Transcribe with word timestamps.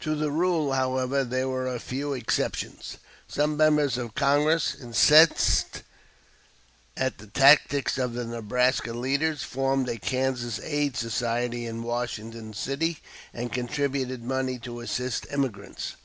To 0.00 0.14
the 0.14 0.30
rule, 0.30 0.72
however, 0.72 1.22
there 1.22 1.50
were 1.50 1.66
a 1.66 1.78
few 1.78 2.14
exceptions. 2.14 2.96
Some 3.28 3.58
members 3.58 3.98
of 3.98 4.14
Congress, 4.14 4.74
incensed 4.74 5.82
at 6.96 7.18
the 7.18 7.26
tactics 7.26 7.98
of 7.98 8.14
the 8.14 8.24
Nebraska 8.24 8.94
leaders, 8.94 9.42
formed 9.42 9.90
a 9.90 9.98
Kansas 9.98 10.58
Aid 10.64 10.96
Society 10.96 11.66
in 11.66 11.82
Washington 11.82 12.54
City 12.54 13.00
and 13.34 13.52
contributed 13.52 14.24
money 14.24 14.58
to 14.60 14.80
assist 14.80 15.26
emigrants. 15.28 15.96